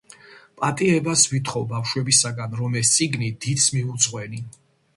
პატიებას 0.61 1.25
ვითხოვ 1.33 1.67
ბავშვებისაგან, 1.75 2.57
რომ 2.63 2.81
ეს 2.83 2.93
წიგნი 2.97 3.31
დიდს 3.47 3.71
მივუძღვენი. 3.77 4.45